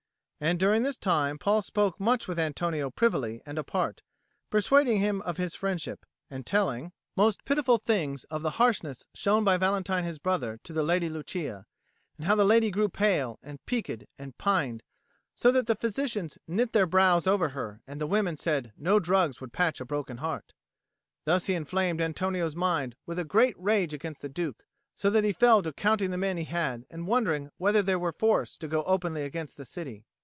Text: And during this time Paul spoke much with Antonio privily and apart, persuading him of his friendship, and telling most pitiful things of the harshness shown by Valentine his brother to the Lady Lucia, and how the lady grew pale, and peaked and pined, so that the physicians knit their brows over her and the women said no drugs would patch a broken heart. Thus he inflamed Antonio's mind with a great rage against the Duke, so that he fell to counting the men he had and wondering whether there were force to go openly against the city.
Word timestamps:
And 0.43 0.57
during 0.57 0.81
this 0.81 0.97
time 0.97 1.37
Paul 1.37 1.61
spoke 1.61 1.99
much 1.99 2.27
with 2.27 2.39
Antonio 2.39 2.89
privily 2.89 3.43
and 3.45 3.59
apart, 3.59 4.01
persuading 4.49 4.97
him 4.99 5.21
of 5.21 5.37
his 5.37 5.53
friendship, 5.53 6.03
and 6.31 6.47
telling 6.47 6.93
most 7.15 7.45
pitiful 7.45 7.77
things 7.77 8.23
of 8.23 8.41
the 8.41 8.49
harshness 8.57 9.05
shown 9.13 9.43
by 9.43 9.57
Valentine 9.57 10.03
his 10.03 10.17
brother 10.17 10.59
to 10.63 10.73
the 10.73 10.81
Lady 10.81 11.09
Lucia, 11.09 11.67
and 12.17 12.25
how 12.25 12.33
the 12.33 12.43
lady 12.43 12.71
grew 12.71 12.89
pale, 12.89 13.37
and 13.43 13.63
peaked 13.67 14.03
and 14.17 14.35
pined, 14.39 14.81
so 15.35 15.51
that 15.51 15.67
the 15.67 15.75
physicians 15.75 16.39
knit 16.47 16.73
their 16.73 16.87
brows 16.87 17.27
over 17.27 17.49
her 17.49 17.81
and 17.85 18.01
the 18.01 18.07
women 18.07 18.35
said 18.35 18.73
no 18.75 18.99
drugs 18.99 19.39
would 19.41 19.53
patch 19.53 19.79
a 19.79 19.85
broken 19.85 20.17
heart. 20.17 20.53
Thus 21.23 21.45
he 21.45 21.53
inflamed 21.53 22.01
Antonio's 22.01 22.55
mind 22.55 22.95
with 23.05 23.19
a 23.19 23.23
great 23.23 23.53
rage 23.59 23.93
against 23.93 24.21
the 24.21 24.27
Duke, 24.27 24.65
so 24.95 25.11
that 25.11 25.23
he 25.23 25.33
fell 25.33 25.61
to 25.61 25.71
counting 25.71 26.09
the 26.09 26.17
men 26.17 26.37
he 26.37 26.45
had 26.45 26.87
and 26.89 27.05
wondering 27.05 27.51
whether 27.57 27.83
there 27.83 27.99
were 27.99 28.11
force 28.11 28.57
to 28.57 28.67
go 28.67 28.81
openly 28.85 29.21
against 29.21 29.55
the 29.55 29.65
city. 29.65 30.03